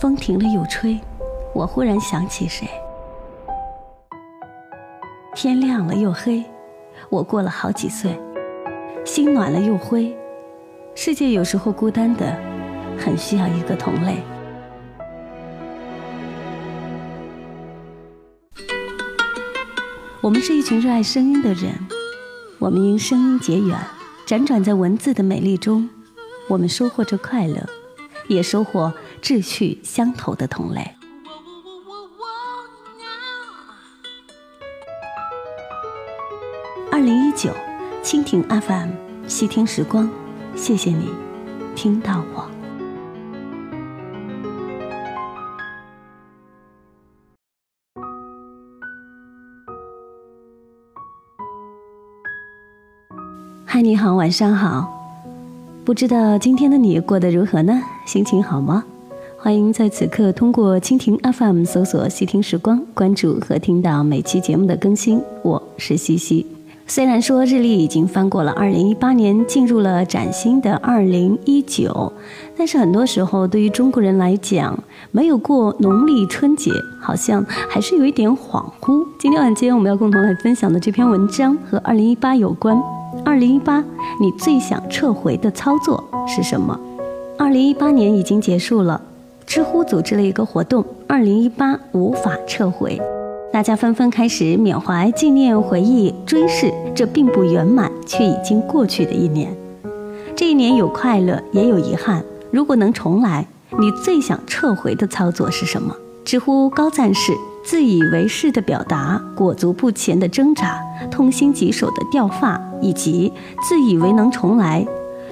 [0.00, 0.96] 风停了又吹，
[1.52, 2.68] 我忽然想起谁。
[5.34, 6.44] 天亮了又黑，
[7.10, 8.16] 我过了好几岁。
[9.04, 10.16] 心暖了又灰，
[10.94, 12.32] 世界有时候孤单的，
[12.96, 14.18] 很需要一个同类。
[20.20, 21.72] 我们是一群热爱声音的人，
[22.60, 23.76] 我们因声音结缘，
[24.26, 25.90] 辗转在文字的美丽中，
[26.48, 27.66] 我们收获着快乐，
[28.28, 30.94] 也收获志趣相投的同类。
[36.90, 37.52] 二零一九，
[38.02, 38.90] 蜻蜓 FM，
[39.28, 40.10] 细听时光，
[40.56, 41.10] 谢谢你
[41.76, 42.48] 听到我。
[53.64, 54.92] 嗨，你好，晚上好。
[55.84, 57.80] 不知道今天的你过得如何呢？
[58.06, 58.84] 心情好吗？
[59.40, 65.22] 欢迎在此刻通过蜻蜓 FM 搜索“细听时光”，关注和听到每期节目的更新。
[65.44, 66.44] 我是西西。
[66.88, 72.12] 虽然说日历已经翻过了二零一八年，进入了崭新的二零一九，
[72.56, 74.76] 但是很多时候对于中国人来讲，
[75.12, 79.06] 没有过农历春节，好像还是有一点恍惚。
[79.20, 82.76] 今天晚间我们要共同来分享的这篇文章和二零一八有关。
[83.24, 83.84] 二零一八，
[84.20, 86.76] 你最想撤回的操作是什么？
[87.38, 89.00] 二零一八年已经结束了，
[89.48, 93.00] 知乎组织了一个活动，二零一八无法撤回。
[93.50, 99.50] 大家纷纷开始缅怀、纪念、回忆、追视这并不圆满却已经过去的一年。
[100.36, 102.22] 这一年有快乐，也有遗憾。
[102.50, 103.46] 如果能重来，
[103.80, 105.96] 你最想撤回的操作是什么？
[106.26, 107.32] 知乎高赞是
[107.64, 110.78] 自以为是的表达、裹足不前的挣扎、
[111.10, 113.32] 痛心疾首的掉发，以及
[113.66, 114.86] 自以为能重来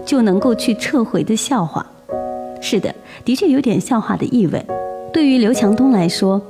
[0.07, 1.85] 就能够去撤回的笑话。
[2.69, 2.93] 是的，
[3.25, 4.61] 的确有点笑话的意味。
[5.13, 6.43] 对于刘强东来说。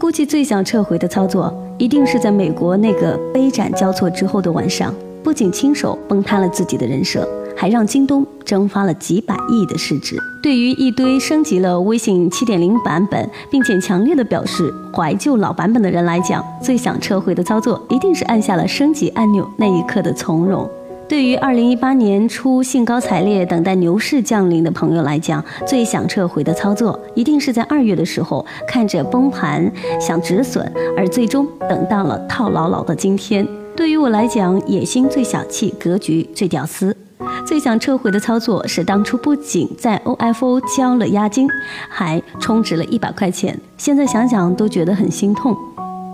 [0.00, 10.16] 估计最想撤回的操作，一定是在美国那个杯盏交错之后的晚上，不仅亲手崩塌了自己的人设，还让京东蒸发了几百亿的市值。
[10.42, 20.66] 对于一堆升级了微信七点零版本，并且强烈的表示怀旧老版本的人来讲，最想撤回的操作，一定是按下了升级按钮那一刻的从容。
[21.10, 29.68] 对于二零一八年初兴高采烈等待牛市降临的朋友来讲，最想撤回的操作，一定是在二月的时候看着崩盘
[30.00, 33.44] 想止损，而最终等到了套牢牢的今天。
[33.74, 36.96] 对于我来讲，野心最小气，格局最屌丝。
[37.44, 41.48] 最想撤回的操作是当初不仅在 OFO 交了押金，
[41.88, 45.56] 还充值了一百块钱，现在想想都觉得很心痛。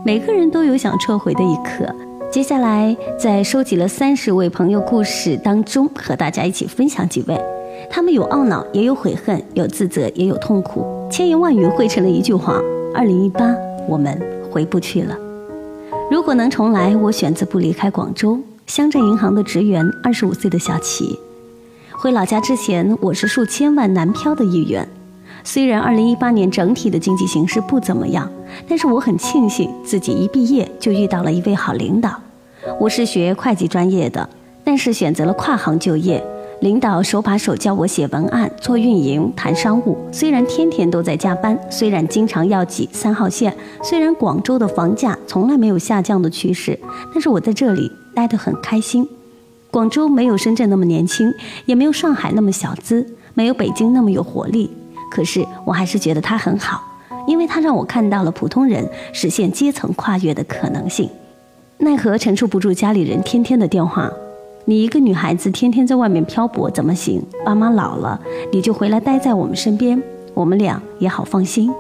[0.07, 1.95] 每个人都有想撤回的一刻。
[2.37, 7.35] 接下来，在收集了三十位朋友故事当中，和大家一起分享几位。
[7.89, 12.61] 他们有懊恼，也有悔恨，有自责，也有痛苦，千言万语汇成了一句话：
[12.95, 13.57] 二零一八，
[13.89, 14.21] 我们
[14.51, 15.17] 回不去了。
[16.11, 18.39] 如果能重来，我选择不离开广州。
[18.67, 21.19] 乡镇银行的职员，二十五岁的小齐。
[21.93, 24.87] 回老家之前，我是数千万南漂的一员。
[25.43, 28.31] 虽然二零一八年整体的经济形势不怎么样，
[28.69, 32.13] 但是我很庆幸自己一毕业就遇到了一位好领导。
[32.79, 34.29] 我是学会计专业的，
[34.65, 36.23] 但是选择了跨行就业。
[36.61, 39.97] 领导手把手教我写文案、做运营、谈商务。
[40.11, 46.79] 虽然天天都在加班，虽然经常要挤三号线，虽然广州的房价从来没有下降的趋势，
[47.13, 49.07] 但是我在这里待得很开心。
[49.71, 51.31] 广州没有深圳那么年轻，
[51.67, 54.71] 也没有上海那么小资，没有北京那么有活力。
[55.11, 56.83] 可是我还是觉得它很好，
[57.27, 61.11] 因为它让我看到了普通人实现阶层跨越的可能性。
[61.79, 64.11] 奈何承受不住家里人天天的电话，
[64.65, 67.23] 你一个女孩子天天在外面漂泊怎么行？
[67.45, 68.19] 爸妈老了，
[68.51, 71.71] 你就回来待在我们身边，我们俩也好放心。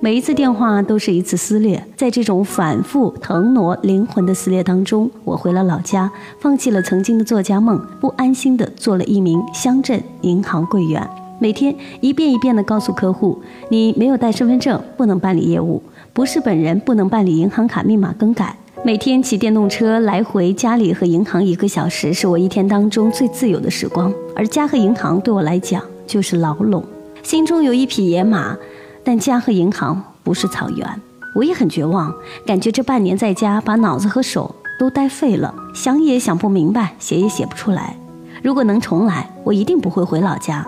[0.00, 6.10] 每一次电话都是一次撕裂，在这种反复腾挪灵魂的撕裂当中，我回了老家，
[6.40, 15.80] 放弃了曾经的作家梦，不安心的做了一名乡镇银行柜员，每天一遍一遍的告诉客户，你没有带身份证不能办理业务，
[16.12, 18.56] 不是本人不能办理银行卡密码更改。
[18.86, 24.12] 每天骑电动车来回家里和银行一个小时，是我一天当中最自由的时光。
[24.36, 26.84] 而家和银行对我来讲就是牢笼，
[27.22, 28.54] 心中有一匹野马，
[29.02, 30.86] 但家和银行不是草原。
[31.34, 32.14] 我也很绝望，
[32.44, 37.96] 感觉这半年在家把脑子和手都呆废了，想也想不明白，写也写不出来。
[38.42, 40.62] 如果能重来，我一定不会回老家。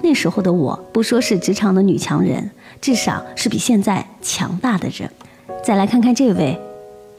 [0.00, 2.50] 那时候的我，不说是职场的女强人，
[2.80, 5.10] 至少是比现在强大的人。
[5.62, 6.58] 再来看看这位。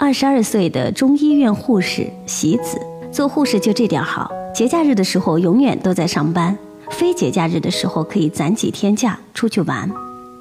[0.01, 2.79] 二十二岁的中医院护士喜子，
[3.11, 6.57] 做护士就这点好，节假日的时候永远都在上班，
[6.89, 9.91] 非节假日的时候可以攒几天假出去玩。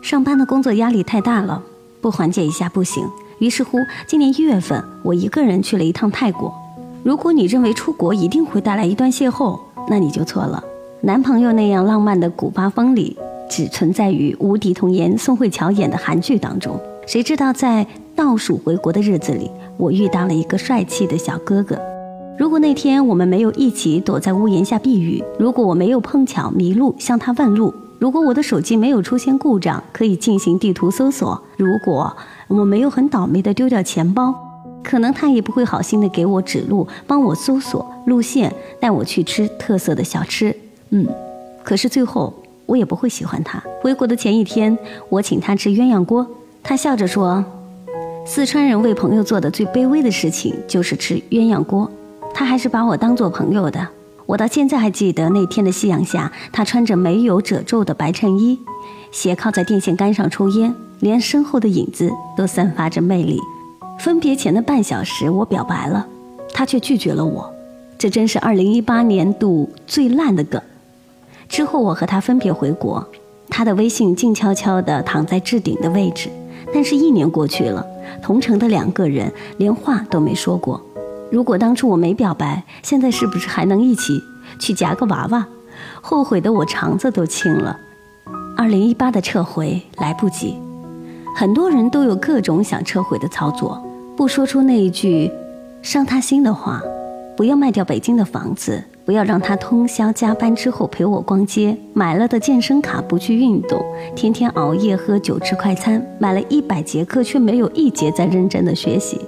[0.00, 1.60] 上班的工作压力太大了，
[2.00, 3.04] 不缓解一下不行。
[3.40, 6.54] 于是乎，今年一月份，我一个人去了一趟泰国。
[7.02, 9.58] 如果你认为出国一定会带来一段邂逅，
[9.88, 10.62] 那你就错了。
[11.00, 13.16] 男朋友那样浪漫的古巴风里，
[13.50, 16.80] 只存在于无敌童颜宋慧乔演的韩剧当中。
[17.08, 17.84] 谁知道在
[18.18, 21.78] 倒数回国的日子里，我遇到了一个帅气的小哥哥。
[22.36, 32.12] 如果那天我们没有一起躲在屋檐下避雨，如果我没有碰巧迷路向他问路，如果我的手机没有出现故障可以进行地图搜索，如果
[32.48, 34.34] 我没有很倒霉的丢掉钱包，
[34.82, 40.52] 可能他也不会好心的给我指路，帮我搜索路线，带我去吃特色的小吃。
[40.90, 41.06] 嗯，
[41.62, 42.34] 可是最后
[42.66, 43.62] 我也不会喜欢他。
[43.80, 44.76] 回国的前一天，
[45.08, 46.26] 我请他吃鸳鸯锅，
[46.64, 47.44] 他笑着说
[48.30, 51.90] ：“四川人为朋友做的最卑微的事情就是吃鸳鸯锅。”
[52.34, 53.88] 他还是把我当做朋友的。
[54.26, 58.58] 我到现在还记得那天的夕阳下，他穿着没有褶皱的白衬衣，
[59.10, 63.40] 斜靠在电线杆上抽烟，连身后的影子都散发着魅力。
[63.98, 66.06] 分别前的半小时，我表白了，
[66.52, 67.50] 他却拒绝了我。
[67.96, 70.60] 这真是2018年度最烂的梗。
[71.48, 73.08] 之后我和他分别回国，
[73.48, 76.28] 他的微信静悄悄地躺在置顶的位置。
[76.72, 77.84] 但是，一年过去了，
[78.22, 80.80] 同城的两个人连话都没说过。
[81.30, 84.22] 如果当初我没表白，现在是不是还能一起
[84.58, 85.46] 去夹个娃娃？
[86.00, 87.78] 后悔的我肠子都青了。
[88.56, 90.56] 2018的撤回来不及，
[91.36, 93.82] 很多人都有各种想撤回的操作，
[94.16, 95.30] 不说出那一句
[95.82, 96.82] 伤他心的话。
[97.36, 101.74] 不要卖掉北京的房子，不要让他通宵加班之后陪我逛街。
[101.94, 103.82] 买了的健身卡不去运动，
[104.14, 106.06] 天天熬夜喝酒吃快餐。
[106.18, 109.18] 买了一百节课，却没有一节在认真的学习。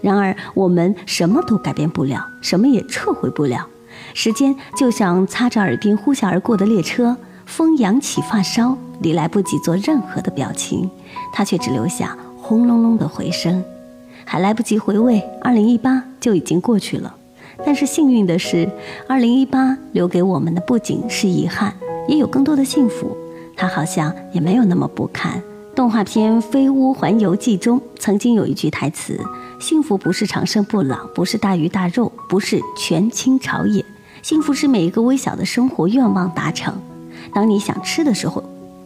[0.00, 3.64] 然而我们什么都改变不了，什么也撤回不了。
[4.12, 10.90] 时间就像擦着耳边呼啸而过的列车，风扬起发梢，你来不及做任何的表情，
[11.32, 13.62] 它却只留下轰隆隆的回声，
[14.24, 17.14] 还来不及回味，二零一八就已经过去了。
[17.64, 18.68] 但是幸运的是，
[19.08, 21.74] 二零一八留给我们的不仅是遗憾，
[22.08, 23.16] 也有更多的幸福。
[23.56, 25.42] 它好像也没有那么不堪。
[25.74, 29.20] 动画片《飞屋环游记》中曾经有一句台词
[29.60, 33.84] ：“幸福不是长生不老，不是大鱼大肉，不是权倾朝野，
[34.22, 36.74] 幸福是每一个微小的生活愿望达成。
[37.32, 38.42] 当你想吃的时候，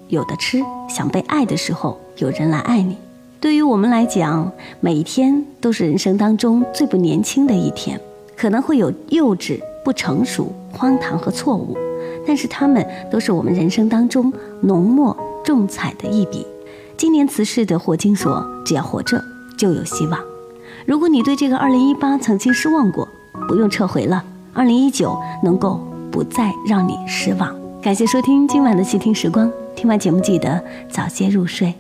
[0.09, 2.97] 有的吃；想被爱的时候，有人来爱你。”
[3.41, 8.01] 对于我们来讲，每一天都是人生当中最不年轻的一天。
[8.43, 11.79] 可能会有幼稚、不成熟、荒唐和错误，
[12.27, 16.45] 但是他们都是我们人生当中浓墨重彩的一笔。
[16.97, 19.23] 今年辞世的霍金说：“只要活着，
[19.57, 20.19] 就有希望。”
[20.85, 23.09] 如果你对这个2018曾经失望过，
[23.47, 24.25] 不用撤回了
[24.57, 25.81] ，2019能够
[26.11, 27.55] 不再让你失望。
[27.81, 30.61] 感谢收听今晚的细听时光，听完节目记得
[30.91, 31.73] 早些入睡。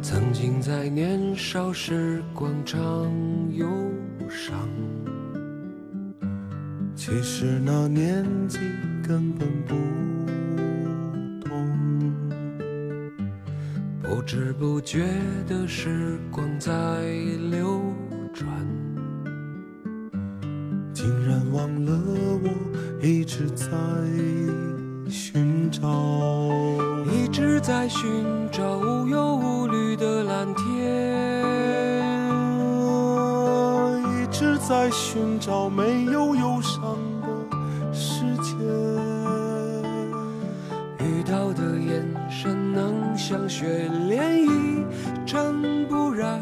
[0.00, 2.78] 曾经在年少时光常
[3.50, 3.66] 忧
[4.28, 4.54] 伤。
[7.06, 8.58] 其实那年纪
[9.06, 9.74] 根本不
[11.46, 11.52] 懂，
[14.02, 15.04] 不知不觉
[15.46, 16.72] 的时光在
[17.50, 17.82] 流
[18.32, 18.48] 转，
[20.94, 21.92] 竟然忘了
[22.42, 22.48] 我
[23.02, 23.68] 一直在
[25.06, 25.82] 寻找，
[27.12, 28.08] 一直在寻
[28.50, 31.03] 找无忧无虑的蓝天，
[34.66, 37.28] 在寻找没有忧伤的
[37.92, 38.54] 世界。
[41.04, 43.04] 遇到的眼神能。
[43.16, 44.84] 像雪莲一，
[45.24, 46.40] 真不染，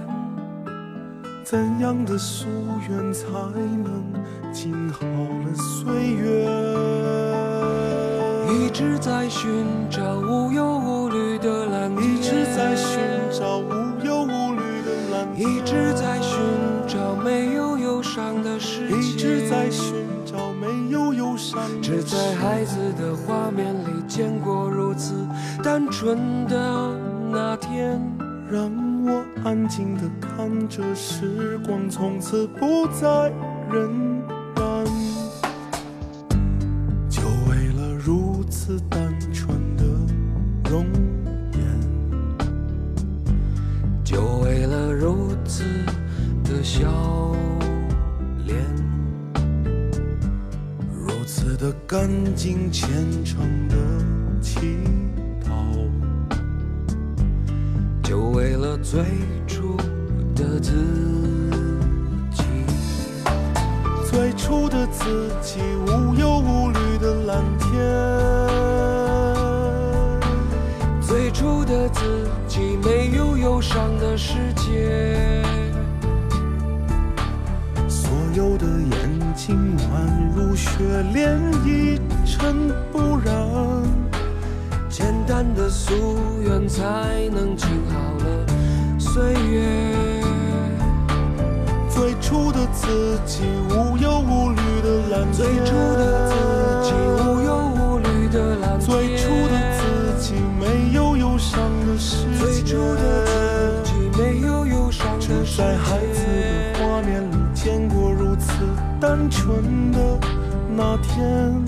[1.45, 2.47] 怎样的夙
[2.89, 4.03] 愿才能
[4.53, 6.49] 静好了岁月？
[8.49, 12.99] 一直在寻找无忧无虑的蓝天，一直在寻
[13.31, 13.71] 找无
[14.03, 16.39] 忧无虑的蓝天，一直在寻
[16.89, 17.72] 找没有忧
[18.15, 19.95] 伤的世界，一直在寻
[20.27, 21.63] 找没有忧伤。
[21.81, 25.15] 只在孩子的画面里见过如此。
[25.63, 26.95] 单纯的
[27.31, 27.99] 那天，
[28.51, 28.71] 让
[29.07, 33.33] 我安静的看着时光从此不再
[33.71, 34.21] 荏
[51.23, 52.91] 如此的干净虔
[53.25, 53.77] 诚的
[54.41, 54.59] 祈
[55.41, 55.53] 祷。
[58.03, 59.05] 就为了最
[59.47, 59.77] 初
[60.35, 60.73] 的自
[62.33, 62.43] 己，
[64.11, 67.71] 最初的自己，无忧无虑的蓝天，
[71.01, 71.89] 最初的。
[71.91, 75.52] 自己，没有忧伤的世界。
[79.45, 80.71] 心宛如雪
[81.13, 83.35] 莲，一尘不染。
[84.89, 85.91] 简单的夙
[86.45, 88.47] 愿，才能静好了
[89.01, 90.23] 岁月。
[91.91, 96.02] 最初的自己，无忧无虑的蓝天。
[109.43, 109.99] 纯的
[110.77, 111.65] 那天，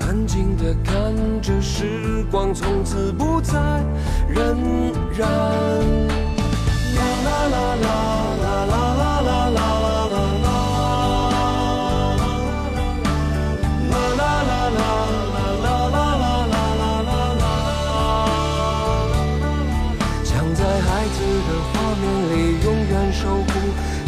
[0.00, 0.94] 安静的看
[1.40, 3.54] 着时光从此不再
[4.34, 5.22] 荏苒。
[6.94, 8.80] 啦啦啦啦啦啦。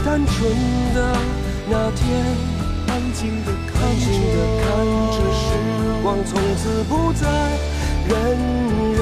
[0.05, 0.51] 单纯
[0.95, 1.17] 的
[1.71, 2.37] 那天，
[6.03, 7.27] 光从此不再
[8.09, 8.13] 荏
[8.97, 9.01] 苒。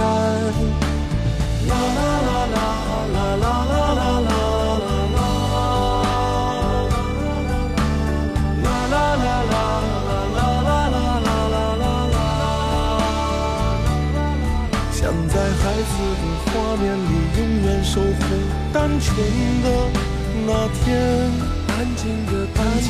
[1.67, 2.59] 啦啦啦啦
[3.15, 3.47] 啦啦啦
[3.95, 4.31] 啦啦
[5.17, 5.19] 啦，
[8.63, 9.59] 啦啦啦啦
[10.37, 10.71] 啦啦
[11.49, 12.19] 啦啦啦。
[14.93, 18.05] 想在孩子的画面里永远守护
[18.73, 19.09] 单纯
[19.63, 19.67] 的。
[20.47, 20.51] 那
[20.85, 20.89] 天，
[21.81, 22.85] 安静的看着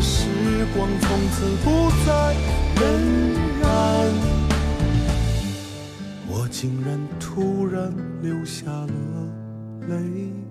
[0.00, 0.14] 时
[0.72, 2.08] 光从此不再
[2.76, 2.80] 荏
[3.60, 3.66] 苒，
[6.28, 7.92] 我竟然突然
[8.22, 8.88] 流下了
[9.88, 10.45] 泪。